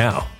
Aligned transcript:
now. 0.00 0.39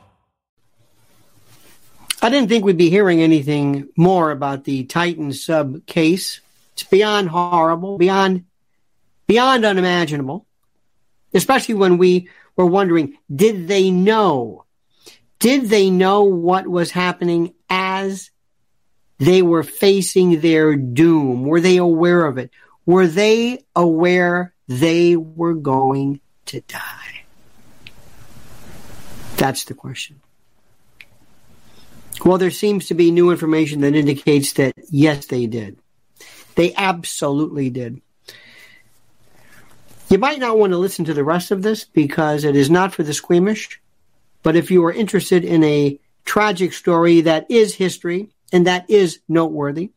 I 2.21 2.29
didn't 2.29 2.49
think 2.49 2.63
we'd 2.63 2.77
be 2.77 2.91
hearing 2.91 3.21
anything 3.21 3.89
more 3.97 4.29
about 4.29 4.63
the 4.63 4.83
Titan 4.83 5.33
sub 5.33 5.85
case. 5.87 6.39
It's 6.73 6.83
beyond 6.83 7.29
horrible, 7.29 7.97
beyond 7.97 8.45
beyond 9.27 9.65
unimaginable. 9.65 10.45
Especially 11.33 11.75
when 11.75 11.97
we 11.97 12.29
were 12.55 12.65
wondering, 12.65 13.17
did 13.33 13.67
they 13.67 13.89
know? 13.89 14.65
Did 15.39 15.69
they 15.69 15.89
know 15.89 16.23
what 16.23 16.67
was 16.67 16.91
happening 16.91 17.53
as 17.69 18.29
they 19.17 19.41
were 19.41 19.63
facing 19.63 20.41
their 20.41 20.75
doom? 20.75 21.45
Were 21.45 21.61
they 21.61 21.77
aware 21.77 22.25
of 22.25 22.37
it? 22.37 22.51
Were 22.85 23.07
they 23.07 23.63
aware 23.75 24.53
they 24.67 25.15
were 25.15 25.55
going 25.55 26.19
to 26.47 26.61
die? 26.61 27.23
That's 29.37 29.65
the 29.65 29.73
question. 29.73 30.20
Well, 32.23 32.37
there 32.37 32.51
seems 32.51 32.87
to 32.87 32.93
be 32.93 33.11
new 33.11 33.31
information 33.31 33.81
that 33.81 33.95
indicates 33.95 34.53
that 34.53 34.73
yes, 34.89 35.25
they 35.25 35.47
did. 35.47 35.79
They 36.55 36.73
absolutely 36.75 37.69
did. 37.69 38.01
You 40.09 40.17
might 40.17 40.39
not 40.39 40.57
want 40.57 40.73
to 40.73 40.77
listen 40.77 41.05
to 41.05 41.13
the 41.13 41.23
rest 41.23 41.51
of 41.51 41.61
this 41.63 41.85
because 41.85 42.43
it 42.43 42.55
is 42.55 42.69
not 42.69 42.93
for 42.93 43.03
the 43.03 43.13
squeamish. 43.13 43.81
But 44.43 44.55
if 44.55 44.71
you 44.71 44.83
are 44.85 44.91
interested 44.91 45.45
in 45.45 45.63
a 45.63 45.99
tragic 46.25 46.73
story 46.73 47.21
that 47.21 47.49
is 47.49 47.73
history 47.75 48.29
and 48.51 48.67
that 48.67 48.89
is 48.89 49.19
noteworthy 49.27 49.91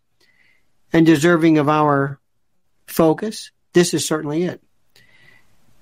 and 0.93 1.05
deserving 1.05 1.59
of 1.59 1.69
our 1.69 2.21
focus, 2.87 3.51
this 3.73 3.93
is 3.93 4.07
certainly 4.07 4.45
it. 4.45 4.63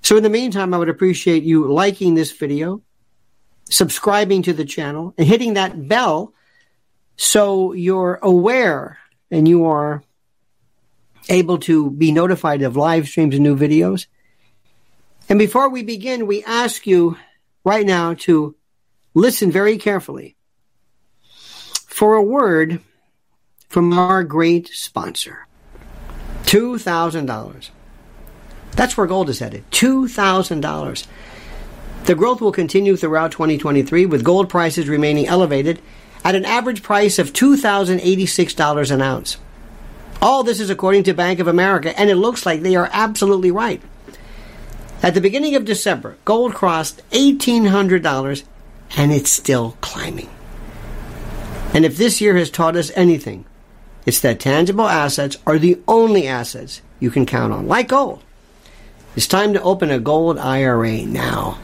So 0.00 0.17
in 0.17 0.23
the 0.23 0.31
meantime, 0.31 0.75
I 0.75 0.79
would 0.79 0.89
appreciate 0.89 1.43
you 1.43 1.71
liking 1.71 2.15
this 2.15 2.33
video, 2.33 2.83
subscribing 3.72 4.42
to 4.42 4.52
the 4.52 4.64
channel, 4.64 5.14
and 5.16 5.26
hitting 5.26 5.54
that 5.54 5.88
bell 5.88 6.34
so 7.16 7.72
you're 7.72 8.19
aware 8.22 8.98
and 9.30 9.48
you 9.48 9.64
are 9.64 10.02
able 11.28 11.58
to 11.58 11.90
be 11.90 12.12
notified 12.12 12.62
of 12.62 12.76
live 12.76 13.08
streams 13.08 13.34
and 13.34 13.44
new 13.44 13.56
videos. 13.56 14.06
And 15.28 15.38
before 15.38 15.70
we 15.70 15.82
begin, 15.82 16.26
we 16.26 16.44
ask 16.44 16.86
you 16.86 17.16
right 17.64 17.86
now 17.86 18.14
to 18.14 18.54
listen 19.14 19.50
very 19.50 19.78
carefully 19.78 20.36
for 21.86 22.14
a 22.14 22.22
word 22.22 22.80
from 23.69 23.92
our 23.96 24.24
great 24.24 24.69
sponsor. 24.69 25.46
$2,000. 26.44 27.70
That's 28.72 28.96
where 28.96 29.06
gold 29.06 29.30
is 29.30 29.38
headed. 29.38 29.64
$2,000. 29.70 31.06
The 32.04 32.16
growth 32.16 32.40
will 32.40 32.52
continue 32.52 32.96
throughout 32.96 33.31
2023 33.32 34.06
with 34.06 34.25
gold 34.25 34.49
prices 34.49 34.88
remaining 34.88 35.28
elevated 35.28 35.81
at 36.25 36.34
an 36.34 36.44
average 36.44 36.82
price 36.82 37.19
of 37.19 37.32
$2,086 37.32 38.90
an 38.90 39.02
ounce. 39.02 39.37
All 40.20 40.43
this 40.43 40.60
is 40.60 40.70
according 40.70 41.04
to 41.04 41.14
Bank 41.14 41.38
of 41.38 41.49
America, 41.49 41.99
and 41.99 42.10
it 42.10 42.16
looks 42.16 42.44
like 42.44 42.62
they 42.62 42.76
are 42.76 42.90
absolutely 42.93 43.50
right. 43.50 43.81
At 45.02 45.14
the 45.14 45.20
beginning 45.20 45.56
of 45.56 45.64
December, 45.64 46.16
gold 46.25 46.54
crossed 46.54 47.08
$1,800 47.10 48.44
and 48.96 49.12
it's 49.12 49.31
still 49.31 49.76
climbing. 49.81 50.28
And 51.75 51.84
if 51.84 51.96
this 51.96 52.20
year 52.20 52.37
has 52.37 52.50
taught 52.50 52.76
us 52.76 52.93
anything, 52.94 53.44
it's 54.06 54.20
that 54.20 54.40
tangible 54.40 54.87
assets 54.87 55.38
are 55.46 55.58
the 55.58 55.81
only 55.88 56.26
assets 56.28 56.82
you 57.00 57.10
can 57.10 57.26
count 57.26 57.52
on, 57.52 57.66
like 57.66 57.88
gold. 57.88 58.22
It's 59.16 59.26
time 59.26 59.52
to 59.55 59.62
open 59.62 59.90
a 59.90 59.98
gold 59.98 60.38
IRA 60.38 61.05
now. 61.05 61.58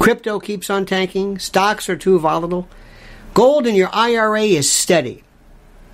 Crypto 0.00 0.40
keeps 0.40 0.70
on 0.70 0.86
tanking, 0.86 1.38
stocks 1.38 1.88
are 1.88 1.96
too 1.96 2.18
volatile. 2.18 2.66
Gold 3.34 3.66
in 3.66 3.74
your 3.74 3.90
IRA 3.92 4.42
is 4.42 4.72
steady. 4.72 5.22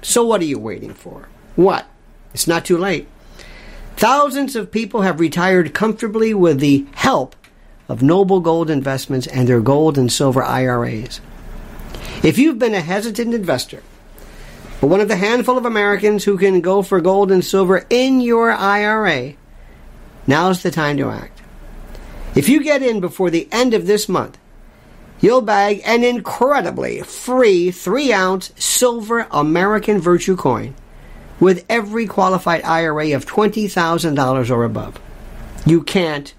So 0.00 0.24
what 0.24 0.40
are 0.40 0.46
you 0.46 0.58
waiting 0.58 0.94
for? 0.94 1.28
What? 1.56 1.86
It's 2.32 2.46
not 2.46 2.64
too 2.64 2.78
late. 2.78 3.08
Thousands 3.96 4.56
of 4.56 4.70
people 4.70 5.02
have 5.02 5.20
retired 5.20 5.74
comfortably 5.74 6.32
with 6.32 6.60
the 6.60 6.86
help 6.94 7.36
of 7.88 8.02
Noble 8.02 8.40
Gold 8.40 8.70
Investments 8.70 9.26
and 9.26 9.48
their 9.48 9.60
gold 9.60 9.98
and 9.98 10.10
silver 10.10 10.42
IRAs. 10.42 11.20
If 12.22 12.38
you've 12.38 12.58
been 12.58 12.74
a 12.74 12.80
hesitant 12.80 13.34
investor, 13.34 13.82
but 14.80 14.86
one 14.86 15.00
of 15.00 15.08
the 15.08 15.16
handful 15.16 15.58
of 15.58 15.66
Americans 15.66 16.24
who 16.24 16.38
can 16.38 16.60
go 16.60 16.82
for 16.82 17.00
gold 17.00 17.32
and 17.32 17.44
silver 17.44 17.84
in 17.90 18.20
your 18.20 18.52
IRA, 18.52 19.34
Now's 20.26 20.62
the 20.62 20.72
time 20.72 20.96
to 20.96 21.10
act. 21.10 21.35
If 22.36 22.48
you 22.50 22.62
get 22.62 22.82
in 22.82 23.00
before 23.00 23.30
the 23.30 23.48
end 23.50 23.72
of 23.72 23.86
this 23.86 24.10
month, 24.10 24.36
you'll 25.20 25.40
bag 25.40 25.80
an 25.86 26.04
incredibly 26.04 27.00
free 27.00 27.70
3 27.70 28.12
ounce 28.12 28.52
silver 28.62 29.26
American 29.30 29.98
Virtue 29.98 30.36
coin 30.36 30.74
with 31.40 31.64
every 31.70 32.06
qualified 32.06 32.62
IRA 32.62 33.16
of 33.16 33.24
$20,000 33.24 34.50
or 34.50 34.64
above. 34.64 35.00
You 35.64 35.82
can't 35.82 36.34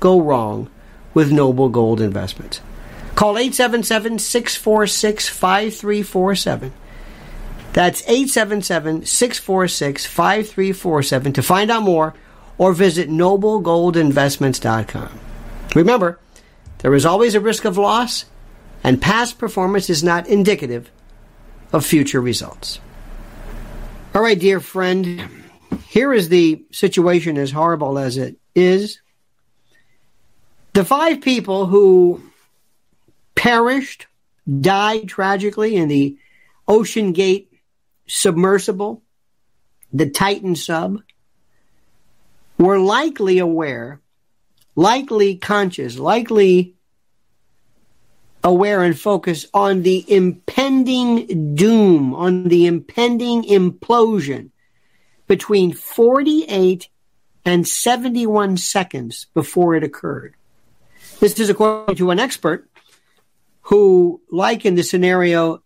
go 0.00 0.18
wrong 0.18 0.70
with 1.12 1.30
Noble 1.30 1.68
Gold 1.68 2.00
Investments. 2.00 2.62
Call 3.14 3.36
877 3.36 4.20
646 4.20 5.28
5347. 5.28 6.72
That's 7.74 8.00
877 8.04 9.04
646 9.04 10.06
5347 10.06 11.32
to 11.34 11.42
find 11.42 11.70
out 11.70 11.82
more 11.82 12.14
or 12.56 12.72
visit 12.72 13.10
noblegoldinvestments.com. 13.10 15.20
Remember, 15.74 16.18
there 16.78 16.94
is 16.94 17.04
always 17.04 17.34
a 17.34 17.40
risk 17.40 17.64
of 17.64 17.76
loss, 17.76 18.24
and 18.82 19.00
past 19.00 19.38
performance 19.38 19.90
is 19.90 20.04
not 20.04 20.28
indicative 20.28 20.90
of 21.72 21.84
future 21.84 22.20
results. 22.20 22.80
All 24.14 24.22
right, 24.22 24.38
dear 24.38 24.60
friend, 24.60 25.28
here 25.88 26.12
is 26.12 26.28
the 26.28 26.64
situation 26.70 27.36
as 27.36 27.50
horrible 27.50 27.98
as 27.98 28.16
it 28.16 28.36
is. 28.54 29.00
The 30.72 30.84
five 30.84 31.20
people 31.20 31.66
who 31.66 32.22
perished, 33.34 34.06
died 34.60 35.08
tragically 35.08 35.74
in 35.76 35.88
the 35.88 36.18
Ocean 36.68 37.12
Gate 37.12 37.50
submersible, 38.06 39.02
the 39.92 40.10
Titan 40.10 40.54
sub, 40.54 41.00
were 42.58 42.78
likely 42.78 43.38
aware, 43.38 44.00
likely 44.74 45.36
conscious, 45.36 45.98
likely 45.98 46.74
aware 48.42 48.82
and 48.82 48.98
focused 48.98 49.46
on 49.54 49.82
the 49.82 50.04
impending 50.06 51.54
doom, 51.54 52.14
on 52.14 52.44
the 52.44 52.66
impending 52.66 53.42
implosion 53.44 54.50
between 55.26 55.72
48 55.72 56.88
and 57.44 57.66
71 57.66 58.56
seconds 58.58 59.26
before 59.34 59.74
it 59.74 59.82
occurred. 59.82 60.34
This 61.20 61.38
is 61.38 61.48
according 61.48 61.96
to 61.96 62.10
an 62.10 62.18
expert 62.18 62.68
who 63.62 64.20
likened 64.30 64.76
the 64.76 64.82
scenario 64.82 65.62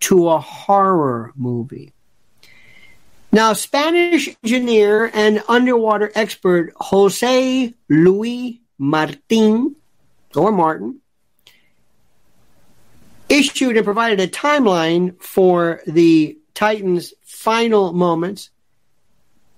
to 0.00 0.28
a 0.28 0.38
horror 0.38 1.32
movie. 1.34 1.94
Now, 3.30 3.52
Spanish 3.52 4.34
engineer 4.42 5.10
and 5.12 5.42
underwater 5.48 6.10
expert 6.14 6.72
Jose 6.76 7.74
Luis 7.88 8.56
Martin, 8.78 9.76
or 10.34 10.50
Martin, 10.50 11.00
issued 13.28 13.76
and 13.76 13.84
provided 13.84 14.20
a 14.20 14.28
timeline 14.28 15.20
for 15.22 15.82
the 15.86 16.38
Titan's 16.54 17.12
final 17.24 17.92
moments 17.92 18.50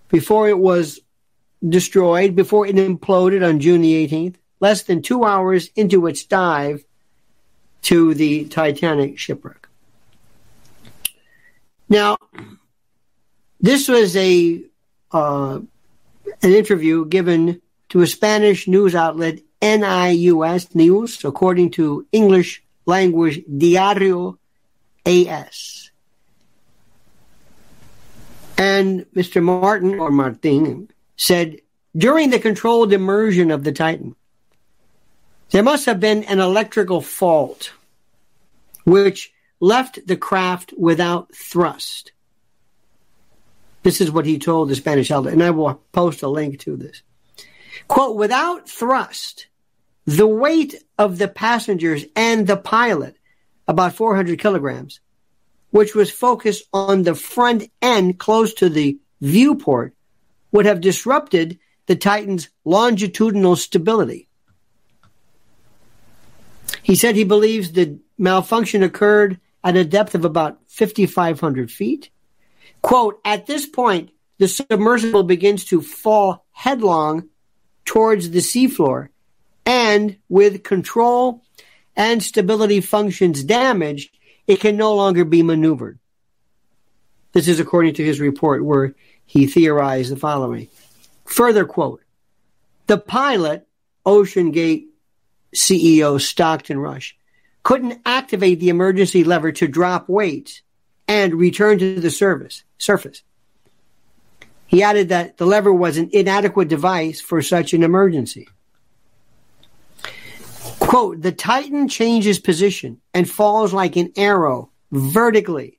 before 0.09 0.49
it 0.49 0.59
was 0.59 0.99
destroyed, 1.67 2.35
before 2.35 2.67
it 2.67 2.75
imploded 2.75 3.47
on 3.47 3.61
June 3.61 3.83
the 3.83 4.07
18th, 4.07 4.35
less 4.59 4.83
than 4.83 5.01
two 5.01 5.25
hours 5.25 5.71
into 5.77 6.07
its 6.07 6.25
dive 6.25 6.85
to 7.83 8.15
the 8.15 8.47
Titanic 8.47 9.19
shipwreck. 9.19 9.69
Now, 11.89 12.17
this 13.61 13.89
was 13.89 14.17
a 14.17 14.63
uh, 15.13 15.61
an 16.43 16.53
interview 16.53 17.05
given 17.05 17.61
to 17.91 18.03
a 18.03 18.07
Spanish 18.07 18.69
news 18.69 18.95
outlet, 18.95 19.41
NIUS 19.61 20.75
News, 20.75 21.25
according 21.25 21.73
to 21.73 22.07
English 22.13 22.63
language 22.87 23.43
Diario 23.47 24.39
AS. 25.05 25.91
And 28.57 29.07
Mr. 29.15 29.43
Martin 29.43 29.99
or 29.99 30.11
Martin 30.11 30.89
said 31.17 31.61
during 31.97 32.31
the 32.31 32.39
controlled 32.39 32.93
immersion 32.93 33.51
of 33.51 33.65
the 33.65 33.73
Titan, 33.73 34.15
there 35.51 35.63
must 35.63 35.87
have 35.87 35.99
been 35.99 36.25
an 36.25 36.39
electrical 36.39 37.01
fault 37.01 37.73
which 38.85 39.33
left 39.59 40.07
the 40.07 40.17
craft 40.17 40.73
without 40.79 41.35
thrust. 41.35 42.13
This 43.83 44.01
is 44.01 44.11
what 44.11 44.27
he 44.27 44.39
told 44.39 44.69
the 44.69 44.77
Spanish 44.77 45.11
elder, 45.11 45.31
and 45.31 45.43
I 45.43 45.51
will 45.51 45.83
post 45.93 46.23
a 46.23 46.29
link 46.29 46.61
to 46.61 46.77
this. 46.77 47.03
Quote, 47.89 48.17
without 48.17 48.69
thrust, 48.69 49.47
the 50.05 50.27
weight 50.27 50.75
of 50.99 51.19
the 51.19 51.29
passengers 51.29 52.05
and 52.15 52.47
the 52.47 52.57
pilot, 52.57 53.17
about 53.67 53.95
400 53.95 54.39
kilograms, 54.39 55.01
which 55.71 55.95
was 55.95 56.11
focused 56.11 56.65
on 56.73 57.05
the 57.05 57.15
front 57.15 57.71
end 57.81 58.19
close 58.19 58.53
to 58.55 58.69
the 58.69 58.99
viewport, 59.21 59.95
would 60.53 60.67
have 60.67 60.81
disrupted 60.81 61.59
the 61.87 61.97
Titan's 61.97 62.49
longitudinal 62.65 63.57
stability. 63.57 64.29
He 66.83 66.97
said 66.97 67.15
he 67.15 67.25
believes 67.25 67.73
the 67.73 67.99
malfunction 68.19 68.83
occurred 68.83 69.41
at 69.63 69.77
a 69.77 69.85
depth 69.85 70.15
of 70.15 70.25
about 70.25 70.59
5,500 70.69 71.71
feet 71.71 72.11
Quote, 72.83 73.21
at 73.25 73.47
this 73.47 73.67
point, 73.67 74.11
the 74.39 74.49
submersible 74.49 75.23
begins 75.23 75.67
to 75.67 75.83
fall 75.83 76.47
headlong 76.53 77.29
towards 77.85 78.31
the 78.31 78.39
seafloor, 78.39 79.09
and 79.67 80.17
with 80.29 80.63
control 80.63 81.43
and 81.95 82.23
stability 82.23 82.81
functions 82.81 83.45
damaged, 83.45 84.17
it 84.47 84.61
can 84.61 84.77
no 84.77 84.95
longer 84.95 85.25
be 85.25 85.43
maneuvered. 85.43 85.99
This 87.33 87.49
is 87.49 87.61
according 87.61 87.95
to 87.95 88.05
his 88.05 88.21
report, 88.21 88.65
where 88.65 88.95
he 89.27 89.47
theorized 89.47 90.11
the 90.11 90.17
following. 90.17 90.69
Further 91.27 91.65
quote 91.65 92.03
The 92.87 92.99
pilot, 92.99 93.67
Ocean 94.07 94.51
Gate 94.51 94.89
CEO 95.55 96.21
Stockton 96.21 96.79
Rush, 96.79 97.17
couldn't 97.63 98.01
activate 98.07 98.59
the 98.59 98.71
emergency 98.71 99.23
lever 99.23 99.53
to 99.53 99.69
drop 99.69 100.09
weights 100.09 100.63
and 101.07 101.35
return 101.35 101.79
to 101.79 102.01
the 102.01 102.11
service 102.11 102.65
surface. 102.81 103.23
He 104.67 104.83
added 104.83 105.09
that 105.09 105.37
the 105.37 105.47
lever 105.47 105.73
was 105.73 105.97
an 105.97 106.11
inadequate 106.13 106.69
device 106.69 107.21
for 107.21 107.43
such 107.43 107.75
an 107.75 107.83
emergency. 107.83 108.49
Quote, 110.79 111.23
the 111.23 111.33
Titan 111.33 111.89
changes 111.89 112.39
position 112.39 113.01
and 113.13 113.29
falls 113.29 113.73
like 113.73 113.97
an 113.97 114.13
arrow 114.17 114.71
vertically 114.93 115.79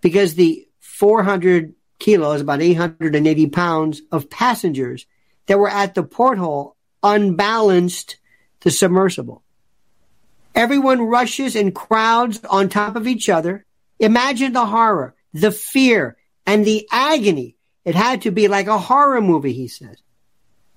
because 0.00 0.34
the 0.34 0.66
400 0.80 1.74
kilos, 1.98 2.40
about 2.40 2.62
880 2.62 3.46
pounds 3.48 4.02
of 4.10 4.30
passengers 4.30 5.06
that 5.46 5.58
were 5.58 5.68
at 5.68 5.94
the 5.94 6.02
porthole 6.02 6.76
unbalanced 7.02 8.16
the 8.60 8.70
submersible. 8.70 9.42
Everyone 10.54 11.02
rushes 11.02 11.54
in 11.54 11.72
crowds 11.72 12.40
on 12.48 12.68
top 12.68 12.96
of 12.96 13.06
each 13.06 13.28
other. 13.28 13.64
Imagine 13.98 14.52
the 14.52 14.66
horror, 14.66 15.14
the 15.32 15.52
fear, 15.52 16.16
and 16.46 16.64
the 16.64 16.88
agony. 16.90 17.56
It 17.84 17.94
had 17.94 18.22
to 18.22 18.30
be 18.30 18.48
like 18.48 18.66
a 18.66 18.78
horror 18.78 19.20
movie, 19.20 19.52
he 19.52 19.68
says, 19.68 20.02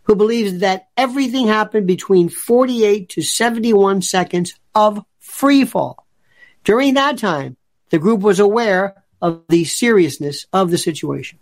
who 0.04 0.16
believes 0.16 0.60
that 0.60 0.88
everything 0.96 1.48
happened 1.48 1.88
between 1.88 2.30
48 2.30 3.10
to 3.10 3.22
71 3.22 4.02
seconds 4.02 4.54
of 4.74 5.04
free 5.20 5.66
fall. 5.66 6.08
During 6.64 6.94
that 6.94 7.18
time, 7.18 7.58
the 7.90 8.00
group 8.00 8.22
was 8.22 8.40
aware 8.40 9.04
of 9.22 9.44
the 9.50 9.66
seriousness 9.66 10.46
of 10.54 10.72
the 10.72 10.78
situation. 10.78 11.40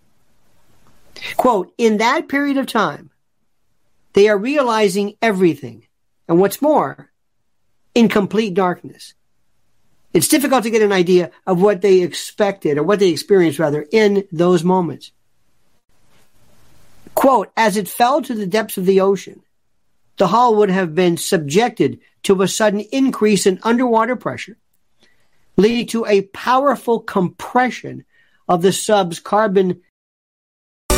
Quote, 1.38 1.74
in 1.78 1.98
that 1.98 2.28
period 2.28 2.58
of 2.58 2.68
time, 2.68 3.12
they 4.14 4.30
are 4.30 4.38
realizing 4.38 5.16
everything. 5.22 5.86
And 6.28 6.40
what's 6.40 6.62
more, 6.62 7.12
in 7.94 8.08
complete 8.08 8.54
darkness. 8.54 9.14
It's 10.14 10.28
difficult 10.28 10.64
to 10.64 10.70
get 10.70 10.82
an 10.82 10.92
idea 10.92 11.32
of 11.48 11.62
what 11.62 11.82
they 11.82 12.02
expected 12.02 12.78
or 12.78 12.84
what 12.84 13.00
they 13.00 13.10
experienced 13.10 13.60
rather 13.60 13.86
in 13.92 14.28
those 14.32 14.64
moments. 14.64 15.12
Quote, 17.16 17.52
as 17.56 17.78
it 17.78 17.88
fell 17.88 18.22
to 18.22 18.34
the 18.34 18.48
depths 18.48 18.78
of 18.78 18.86
the 18.86 19.02
ocean, 19.02 19.42
the 20.18 20.28
hull 20.28 20.56
would 20.56 20.70
have 20.70 20.94
been 20.96 21.18
subjected 21.18 22.00
to 22.24 22.42
a 22.42 22.48
sudden 22.48 22.82
increase 22.92 23.46
in 23.46 23.60
underwater 23.64 24.16
pressure, 24.16 24.58
leading 25.58 25.88
to 25.88 26.06
a 26.06 26.24
powerful 26.24 27.00
compression 27.00 28.06
of 28.48 28.62
the 28.62 28.74
sub's 28.74 29.20
carbon 29.20 29.82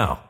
now. 0.00 0.29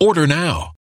Order 0.00 0.28
now. 0.28 0.77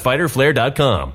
www.fighterflare.com. 0.00 1.14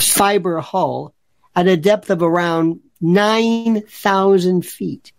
Fiber 0.00 0.60
hull 0.60 1.14
at 1.54 1.66
a 1.66 1.76
depth 1.76 2.10
of 2.10 2.22
around 2.22 2.80
9,000 3.00 4.66
feet. 4.66 5.12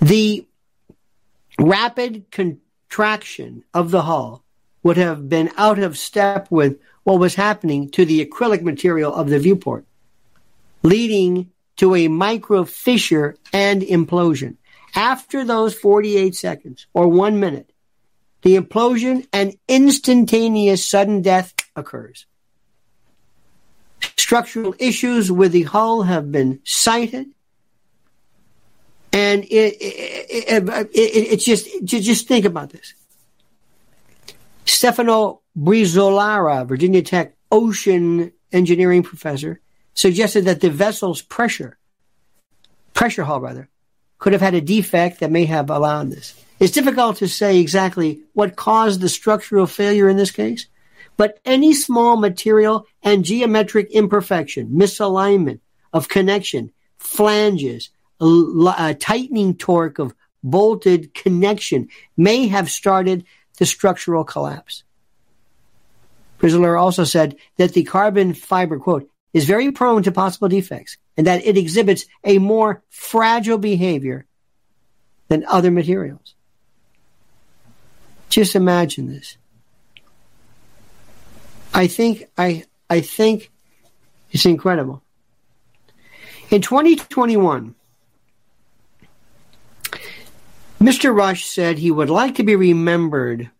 The 0.00 0.46
rapid 1.58 2.30
contraction 2.30 3.64
of 3.72 3.90
the 3.90 4.02
hull 4.02 4.42
would 4.82 4.96
have 4.96 5.28
been 5.28 5.50
out 5.56 5.78
of 5.78 5.96
step 5.96 6.46
with 6.50 6.78
what 7.04 7.18
was 7.18 7.34
happening 7.34 7.90
to 7.90 8.04
the 8.04 8.24
acrylic 8.24 8.62
material 8.62 9.14
of 9.14 9.28
the 9.28 9.38
viewport, 9.38 9.84
leading 10.82 11.50
to 11.76 11.94
a 11.94 12.08
micro 12.08 12.64
fissure 12.64 13.36
and 13.52 13.82
implosion. 13.82 14.56
After 14.94 15.44
those 15.44 15.74
48 15.74 16.34
seconds 16.34 16.86
or 16.94 17.08
one 17.08 17.40
minute, 17.40 17.70
the 18.42 18.56
implosion 18.56 19.26
and 19.32 19.56
instantaneous 19.68 20.88
sudden 20.88 21.22
death 21.22 21.54
occurs. 21.74 22.26
Structural 24.16 24.74
issues 24.78 25.32
with 25.32 25.52
the 25.52 25.62
hull 25.62 26.02
have 26.02 26.30
been 26.30 26.60
cited, 26.64 27.26
And 29.12 29.44
it, 29.44 29.76
it, 29.80 30.68
it, 30.68 30.92
it's 30.92 31.44
just, 31.44 31.68
just 31.84 32.26
think 32.26 32.44
about 32.44 32.70
this. 32.70 32.94
Stefano 34.66 35.40
Brizzolara, 35.56 36.66
Virginia 36.66 37.02
Tech 37.02 37.36
ocean 37.50 38.32
engineering 38.52 39.02
professor, 39.02 39.60
suggested 39.94 40.46
that 40.46 40.60
the 40.60 40.70
vessel's 40.70 41.22
pressure, 41.22 41.78
pressure 42.92 43.22
hull 43.24 43.40
rather, 43.40 43.68
could 44.18 44.32
have 44.32 44.42
had 44.42 44.54
a 44.54 44.60
defect 44.60 45.20
that 45.20 45.30
may 45.30 45.44
have 45.44 45.70
allowed 45.70 46.10
this. 46.10 46.34
It's 46.60 46.72
difficult 46.72 47.16
to 47.18 47.28
say 47.28 47.58
exactly 47.58 48.20
what 48.32 48.56
caused 48.56 49.00
the 49.00 49.08
structural 49.08 49.66
failure 49.66 50.08
in 50.08 50.16
this 50.16 50.30
case, 50.30 50.66
but 51.16 51.38
any 51.44 51.74
small 51.74 52.16
material 52.16 52.86
and 53.02 53.24
geometric 53.24 53.90
imperfection, 53.90 54.68
misalignment 54.68 55.60
of 55.92 56.08
connection, 56.08 56.72
flanges, 56.98 57.90
a 58.20 58.24
uh, 58.24 58.94
tightening 58.98 59.56
torque 59.56 59.98
of 59.98 60.14
bolted 60.42 61.14
connection 61.14 61.88
may 62.16 62.46
have 62.48 62.70
started 62.70 63.24
the 63.58 63.66
structural 63.66 64.24
collapse. 64.24 64.84
Brizzolara 66.38 66.80
also 66.80 67.04
said 67.04 67.36
that 67.56 67.72
the 67.72 67.84
carbon 67.84 68.34
fiber, 68.34 68.78
quote, 68.78 69.08
is 69.32 69.44
very 69.46 69.70
prone 69.72 70.02
to 70.02 70.12
possible 70.12 70.48
defects 70.48 70.96
and 71.16 71.26
that 71.26 71.44
it 71.44 71.56
exhibits 71.56 72.06
a 72.24 72.38
more 72.38 72.82
fragile 72.90 73.58
behavior 73.58 74.26
than 75.28 75.44
other 75.46 75.70
materials. 75.70 76.34
Just 78.28 78.56
imagine 78.56 79.06
this. 79.06 79.36
I 81.72 81.86
think 81.86 82.24
I 82.36 82.64
I 82.88 83.00
think 83.00 83.50
it's 84.30 84.46
incredible. 84.46 85.02
In 86.50 86.60
2021, 86.60 87.74
Mr. 90.80 91.16
Rush 91.16 91.46
said 91.46 91.78
he 91.78 91.90
would 91.90 92.10
like 92.10 92.34
to 92.36 92.42
be 92.42 92.56
remembered 92.56 93.50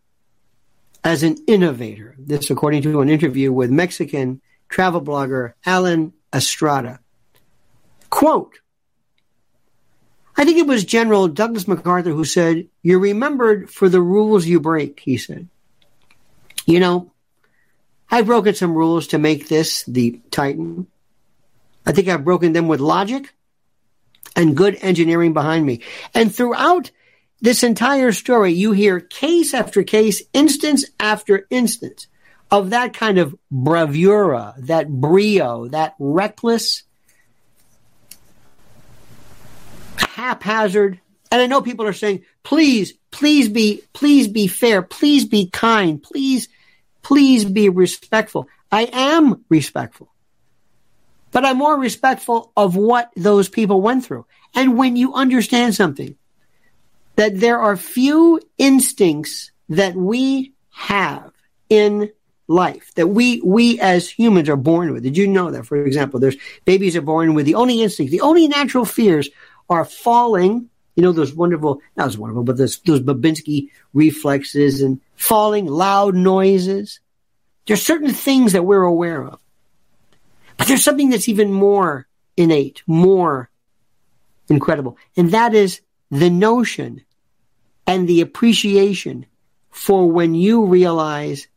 as 1.03 1.23
an 1.23 1.39
innovator. 1.47 2.15
This, 2.19 2.51
according 2.51 2.83
to 2.83 3.01
an 3.01 3.09
interview 3.09 3.53
with 3.53 3.71
Mexican 3.71 4.41
travel 4.69 5.01
blogger 5.01 5.53
Alan 5.65 6.13
Estrada. 6.35 7.01
Quote, 8.15 8.61
I 10.37 10.45
think 10.45 10.59
it 10.59 10.69
was 10.69 10.85
General 10.85 11.27
Douglas 11.27 11.67
MacArthur 11.67 12.13
who 12.13 12.25
said, 12.25 12.69
You're 12.81 13.01
remembered 13.01 13.71
for 13.71 13.89
the 13.89 14.01
rules 14.01 14.47
you 14.47 14.61
break, 14.61 15.01
he 15.01 15.17
said. 15.17 15.49
You 16.65 16.79
know, 16.79 17.11
I've 18.09 18.27
broken 18.27 18.55
some 18.55 18.73
rules 18.73 19.09
to 19.09 19.19
make 19.19 19.49
this 19.49 19.83
the 19.87 20.21
Titan. 20.31 20.87
I 21.85 21.91
think 21.91 22.07
I've 22.07 22.23
broken 22.23 22.53
them 22.53 22.69
with 22.69 22.79
logic 22.79 23.35
and 24.37 24.57
good 24.57 24.79
engineering 24.81 25.33
behind 25.33 25.67
me. 25.67 25.81
And 26.15 26.33
throughout 26.33 26.93
this 27.41 27.65
entire 27.65 28.13
story, 28.13 28.53
you 28.53 28.71
hear 28.71 29.01
case 29.01 29.55
after 29.55 29.83
case, 29.83 30.23
instance 30.33 30.85
after 31.01 31.49
instance 31.51 32.07
of 32.49 32.71
that 32.71 32.95
kind 32.95 33.19
of 33.19 33.35
bravura, 33.51 34.55
that 34.59 34.89
brio, 34.89 35.67
that 35.67 35.97
reckless 35.99 36.84
haphazard. 40.15 41.01
And 41.31 41.43
I 41.43 41.47
know 41.47 41.61
people 41.61 41.87
are 41.87 41.93
saying, 41.93 42.25
please, 42.45 42.93
please 43.11 43.49
be, 43.49 43.83
please 43.93 44.29
be 44.29 44.47
fair. 44.47 44.83
Please 44.83 45.25
be 45.25 45.51
kind. 45.51 46.03
Please, 46.03 46.49
please 47.03 47.45
be 47.45 47.69
respectful. 47.69 48.49
I 48.71 48.89
am 48.93 49.45
respectful, 49.49 50.13
but 51.33 51.45
I'm 51.45 51.59
more 51.59 51.79
respectful 51.79 52.53
of 52.57 52.77
what 52.77 53.11
those 53.17 53.49
people 53.49 53.81
went 53.81 54.05
through. 54.05 54.27
And 54.55 54.79
when 54.79 54.97
you 54.97 55.15
understand 55.15 55.75
something, 55.75 56.17
that 57.17 57.39
there 57.39 57.61
are 57.61 57.77
few 57.77 58.41
instincts 58.59 59.51
that 59.69 59.95
we 59.95 60.53
have 60.71 61.33
in 61.69 62.11
life 62.47 62.93
that 62.95 63.07
we 63.07 63.41
we 63.43 63.81
as 63.81 64.09
humans 64.09 64.49
are 64.49 64.57
born 64.57 64.93
with. 64.93 65.03
Did 65.03 65.17
you 65.17 65.27
know 65.27 65.51
that? 65.51 65.67
For 65.67 65.77
example, 65.77 66.21
there's 66.21 66.37
babies 66.65 66.97
are 66.97 67.03
born 67.03 67.35
with 67.35 67.47
the 67.47 67.55
only 67.55 67.83
instincts, 67.83 68.13
the 68.13 68.21
only 68.21 68.49
natural 68.49 68.85
fears 68.85 69.31
are 69.69 69.85
falling. 69.85 70.69
You 70.97 71.03
know, 71.03 71.13
those 71.13 71.35
wonderful, 71.35 71.81
not 71.97 72.07
as 72.07 72.19
wonderful, 72.19 72.45
but 72.45 72.57
those, 72.57 72.79
those 72.81 73.01
Babinski 73.01 73.69
reflexes 73.93 74.81
and 74.81 75.01
falling, 75.17 75.67
loud 75.67 76.15
noises. 76.15 77.01
There's 77.67 77.83
certain 77.83 78.13
things 78.13 78.53
that 78.53 78.65
we're 78.65 78.83
aware 78.83 79.25
of. 79.25 79.39
But 80.57 80.69
there's 80.69 80.85
something 80.85 81.11
that's 81.11 81.29
even 81.29 81.53
more 81.53 82.07
innate, 82.37 82.83
more 82.87 83.51
incredible. 84.49 84.97
And 85.17 85.33
that 85.33 85.55
is 85.55 85.81
the 86.11 86.31
notion 86.31 87.03
and 87.87 88.09
the 88.09 88.21
appreciation 88.21 89.27
for 89.71 90.11
when 90.11 90.35
you 90.35 90.67
realize 90.67 91.49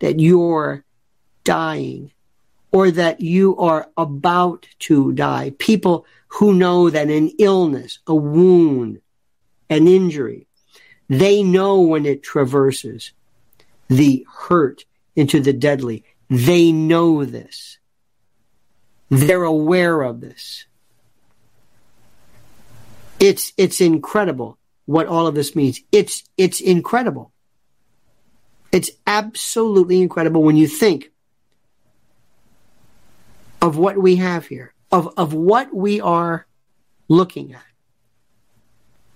that 0.00 0.20
you're 0.20 0.84
dying 1.44 2.12
or 2.74 2.90
that 2.90 3.20
you 3.20 3.56
are 3.56 3.88
about 3.96 4.66
to 4.80 5.12
die. 5.12 5.52
People 5.58 6.04
who 6.26 6.52
know 6.52 6.90
that 6.90 7.08
an 7.08 7.30
illness, 7.38 8.00
a 8.08 8.14
wound, 8.14 9.00
an 9.70 9.86
injury, 9.86 10.48
they 11.08 11.44
know 11.44 11.82
when 11.82 12.04
it 12.04 12.24
traverses 12.24 13.12
the 13.86 14.26
hurt 14.48 14.84
into 15.14 15.38
the 15.38 15.52
deadly. 15.52 16.02
They 16.28 16.72
know 16.72 17.24
this. 17.24 17.78
They're 19.08 19.44
aware 19.44 20.02
of 20.02 20.20
this. 20.20 20.66
It's, 23.20 23.52
it's 23.56 23.80
incredible 23.80 24.58
what 24.86 25.06
all 25.06 25.28
of 25.28 25.36
this 25.36 25.54
means. 25.54 25.80
It's, 25.92 26.24
it's 26.36 26.60
incredible. 26.60 27.30
It's 28.72 28.90
absolutely 29.06 30.02
incredible 30.02 30.42
when 30.42 30.56
you 30.56 30.66
think 30.66 31.12
of 33.64 33.78
what 33.78 33.96
we 33.96 34.16
have 34.16 34.46
here 34.46 34.74
of, 34.92 35.14
of 35.16 35.32
what 35.32 35.74
we 35.74 35.98
are 35.98 36.46
looking 37.08 37.54
at 37.54 37.64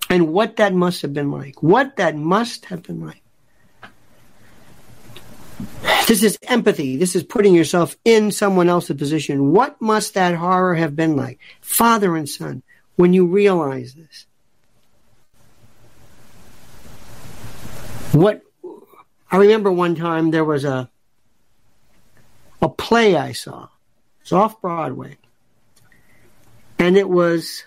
and 0.09 0.33
what 0.33 0.57
that 0.57 0.73
must 0.73 1.03
have 1.03 1.13
been 1.13 1.31
like. 1.31 1.63
What 1.63 1.97
that 1.97 2.17
must 2.17 2.65
have 2.65 2.83
been 2.83 3.05
like. 3.05 3.23
This 6.07 6.23
is 6.23 6.39
empathy. 6.45 6.97
This 6.97 7.15
is 7.15 7.23
putting 7.25 7.55
yourself 7.55 7.95
in 8.07 8.31
someone 8.31 8.71
else's 8.71 8.97
position. 8.97 9.53
What 9.53 9.83
must 9.83 10.15
that 10.15 10.35
horror 10.35 10.75
have 10.77 10.97
been 10.97 11.15
like? 11.15 11.39
Father 11.61 12.17
and 12.17 12.27
son, 12.27 12.63
when 12.97 13.13
you 13.13 13.27
realize 13.27 13.93
this. 13.93 14.25
What 18.13 18.41
I 19.31 19.37
remember 19.37 19.71
one 19.71 19.95
time 19.95 20.31
there 20.31 20.45
was 20.45 20.65
a 20.65 20.89
a 22.63 22.69
play 22.71 23.15
I 23.15 23.33
saw. 23.33 23.69
Off 24.33 24.61
Broadway 24.61 25.17
and 26.79 26.97
it 26.97 27.09
was 27.09 27.65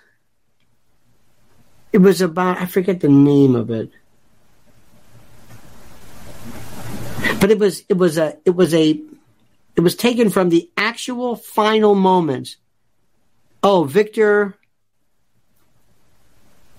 it 1.92 2.00
was 2.00 2.22
about 2.22 2.58
I 2.58 2.66
forget 2.66 3.02
the 3.02 3.10
name 3.10 3.56
of 3.56 3.70
it. 3.70 3.92
But 7.40 7.52
it 7.52 7.60
was 7.60 7.84
it 7.90 7.98
was 7.98 8.18
a 8.18 8.38
it 8.46 8.56
was 8.56 8.74
a 8.74 9.00
it 9.76 9.82
was 9.82 9.96
taken 9.96 10.30
from 10.30 10.50
the 10.50 10.70
actual 10.78 11.36
final 11.36 11.96
moments. 11.96 12.58
Oh, 13.64 13.84
Victor 13.84 14.56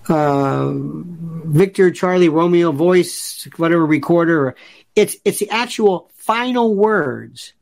uh, 0.09 0.71
Victor 0.73 1.91
Charlie 1.91 2.29
Romeo 2.29 2.71
voice 2.71 3.47
whatever 3.57 3.85
recorder 3.85 4.55
it's 4.95 5.15
it's 5.23 5.39
the 5.39 5.49
actual 5.49 6.09
final 6.15 6.75
words 6.75 7.53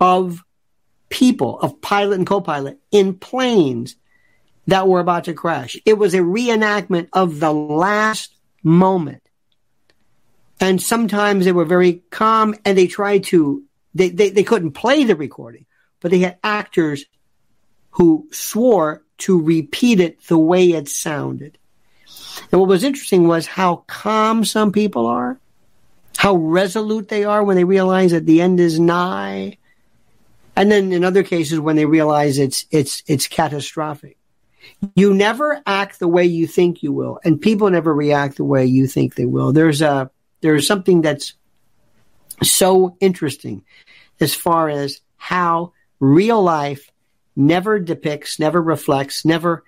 of 0.00 0.44
people, 1.14 1.60
of 1.60 1.80
pilot 1.80 2.18
and 2.18 2.26
co-pilot 2.26 2.76
in 2.90 3.14
planes 3.14 3.94
that 4.66 4.88
were 4.88 4.98
about 4.98 5.24
to 5.24 5.32
crash. 5.32 5.76
It 5.84 5.96
was 5.96 6.12
a 6.12 6.18
reenactment 6.18 7.08
of 7.12 7.38
the 7.38 7.52
last 7.52 8.34
moment. 8.64 9.22
And 10.58 10.82
sometimes 10.82 11.44
they 11.44 11.52
were 11.52 11.64
very 11.64 12.02
calm 12.10 12.56
and 12.64 12.76
they 12.76 12.88
tried 12.88 13.24
to, 13.24 13.62
they, 13.94 14.08
they, 14.08 14.30
they 14.30 14.42
couldn't 14.42 14.72
play 14.72 15.04
the 15.04 15.14
recording, 15.14 15.66
but 16.00 16.10
they 16.10 16.18
had 16.18 16.38
actors 16.42 17.04
who 17.90 18.26
swore 18.32 19.04
to 19.18 19.40
repeat 19.40 20.00
it 20.00 20.20
the 20.26 20.38
way 20.38 20.72
it 20.72 20.88
sounded. 20.88 21.58
And 22.50 22.60
what 22.60 22.68
was 22.68 22.82
interesting 22.82 23.28
was 23.28 23.46
how 23.46 23.84
calm 23.86 24.44
some 24.44 24.72
people 24.72 25.06
are, 25.06 25.38
how 26.16 26.34
resolute 26.34 27.08
they 27.08 27.22
are 27.22 27.44
when 27.44 27.54
they 27.54 27.64
realize 27.64 28.10
that 28.10 28.26
the 28.26 28.40
end 28.40 28.58
is 28.58 28.80
nigh, 28.80 29.58
and 30.56 30.70
then 30.70 30.92
in 30.92 31.04
other 31.04 31.22
cases, 31.22 31.60
when 31.60 31.76
they 31.76 31.86
realize 31.86 32.38
it's, 32.38 32.66
it's, 32.70 33.02
it's 33.06 33.26
catastrophic. 33.26 34.16
You 34.94 35.14
never 35.14 35.62
act 35.66 35.98
the 35.98 36.08
way 36.08 36.24
you 36.24 36.46
think 36.46 36.82
you 36.82 36.92
will, 36.92 37.20
and 37.24 37.40
people 37.40 37.70
never 37.70 37.94
react 37.94 38.36
the 38.36 38.44
way 38.44 38.64
you 38.66 38.86
think 38.86 39.14
they 39.14 39.26
will. 39.26 39.52
There's 39.52 39.82
a, 39.82 40.10
there's 40.40 40.66
something 40.66 41.02
that's 41.02 41.34
so 42.42 42.96
interesting 43.00 43.64
as 44.20 44.34
far 44.34 44.68
as 44.68 45.00
how 45.16 45.72
real 46.00 46.42
life 46.42 46.90
never 47.36 47.78
depicts, 47.78 48.38
never 48.38 48.60
reflects, 48.60 49.24
never 49.24 49.64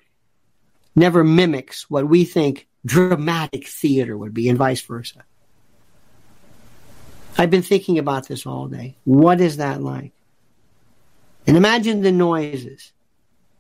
never 0.95 1.23
mimics 1.23 1.91
what 1.91 2.09
we 2.09 2.25
think 2.25 2.67
dramatic 2.85 3.67
theater 3.67 4.17
would 4.17 4.33
be, 4.33 4.49
and 4.49 4.59
vice 4.59 4.81
versa. 4.81 5.25
I've 7.37 7.51
been 7.51 7.63
thinking 7.63 7.99
about 7.99 8.29
this 8.29 8.47
all 8.47 8.67
day. 8.67 8.97
What 9.05 9.41
is 9.41 9.59
that 9.59 9.83
like? 9.83 10.13
And 11.47 11.57
imagine 11.57 12.03
the 12.03 12.13
noises, 12.13 12.93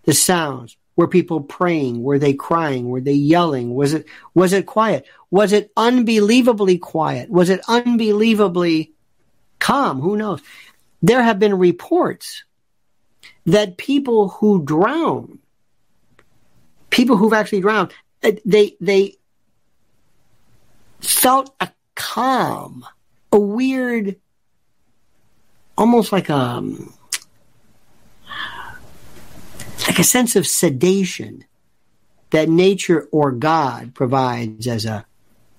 the 0.04 0.14
sounds. 0.14 0.76
Were 0.96 1.08
people 1.08 1.42
praying? 1.42 2.02
Were 2.02 2.18
they 2.18 2.32
crying? 2.32 2.88
Were 2.88 3.02
they 3.02 3.12
yelling? 3.12 3.74
Was 3.74 3.92
it 3.92 4.06
was 4.34 4.54
it 4.54 4.64
quiet? 4.64 5.06
Was 5.30 5.52
it 5.52 5.70
unbelievably 5.76 6.78
quiet? 6.78 7.30
Was 7.30 7.50
it 7.50 7.60
unbelievably 7.68 8.92
calm? 9.58 10.00
Who 10.00 10.16
knows? 10.16 10.40
There 11.02 11.22
have 11.22 11.38
been 11.38 11.58
reports 11.58 12.44
that 13.44 13.76
people 13.76 14.28
who 14.28 14.64
drown, 14.64 15.38
people 16.88 17.16
who've 17.16 17.34
actually 17.34 17.60
drowned, 17.60 17.92
uh, 18.24 18.32
they 18.44 18.76
they 18.80 19.16
felt 21.00 21.54
a 21.60 21.70
calm, 21.94 22.86
a 23.32 23.38
weird, 23.38 24.16
almost 25.76 26.10
like 26.10 26.30
a 26.30 26.34
um, 26.34 26.94
like 29.86 29.98
a 29.98 30.04
sense 30.04 30.36
of 30.36 30.46
sedation 30.46 31.44
that 32.30 32.48
nature 32.48 33.08
or 33.12 33.32
God 33.32 33.94
provides 33.94 34.66
as 34.66 34.84
a 34.84 35.06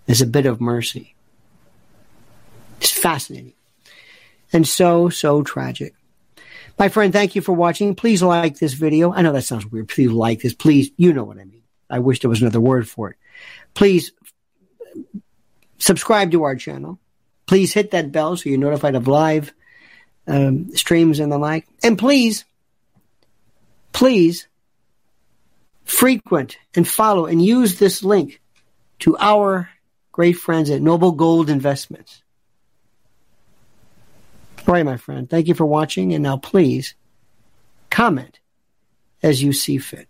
as 0.08 0.22
a 0.22 0.28
bit 0.28 0.46
of 0.46 0.62
mercy. 0.62 1.16
It's 2.80 2.92
fascinating. 2.92 3.54
And 4.54 4.68
so, 4.68 5.10
so 5.10 5.44
tragic. 5.44 5.94
My 6.80 6.90
friend, 6.90 7.12
thank 7.12 7.36
you 7.36 7.42
for 7.42 7.54
watching. 7.54 7.96
Please 7.96 8.22
like 8.22 8.60
this 8.60 8.74
video. 8.74 9.12
I 9.12 9.22
know 9.22 9.34
that 9.34 9.42
sounds 9.44 9.66
weird. 9.66 9.90
Please 9.90 10.12
like 10.12 10.42
this. 10.42 10.54
Please, 10.54 10.92
you 10.96 11.12
know 11.12 11.24
what 11.24 11.40
I 11.40 11.44
mean. 11.44 11.64
I 11.90 12.00
wish 12.00 12.20
there 12.20 12.30
was 12.30 12.42
another 12.42 12.62
word 12.62 12.88
for 12.88 13.12
it. 13.12 13.18
Please 13.74 14.12
subscribe 15.80 16.32
to 16.32 16.44
our 16.44 16.56
channel. 16.56 17.00
Please 17.48 17.74
hit 17.74 17.92
that 17.92 18.12
bell 18.12 18.38
so 18.38 18.50
you're 18.50 18.60
notified 18.60 18.96
of 18.96 19.08
live 19.08 19.54
um, 20.28 20.76
streams 20.76 21.20
and 21.20 21.32
the 21.32 21.38
like. 21.38 21.68
And 21.84 21.98
please, 21.98 22.46
please 23.94 24.48
frequent 25.84 26.58
and 26.76 26.88
follow 26.88 27.26
and 27.26 27.44
use 27.44 27.80
this 27.80 28.04
link 28.04 28.42
to 29.00 29.18
our 29.18 29.70
great 30.12 30.34
friends 30.34 30.70
at 30.70 30.82
Noble 30.82 31.12
Gold 31.12 31.50
Investments. 31.50 32.24
All 34.68 34.74
right, 34.74 34.86
my 34.86 34.98
friend. 34.98 35.30
Thank 35.30 35.48
you 35.48 35.54
for 35.54 35.66
watching. 35.66 36.14
And 36.14 36.24
now 36.24 36.38
please 36.38 36.94
comment 37.90 38.40
as 39.24 39.42
you 39.42 39.54
see 39.54 39.78
fit. 39.78 40.10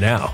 now. 0.01 0.33